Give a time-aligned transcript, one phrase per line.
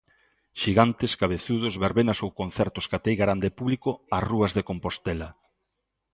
[0.61, 5.29] Xigantes, cabezudos, verbenas ou concertos que ateigarán de público as rúas de Compostela.